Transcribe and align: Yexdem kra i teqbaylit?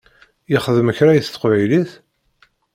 Yexdem 0.51 0.89
kra 0.97 1.11
i 1.15 1.21
teqbaylit? 1.21 1.91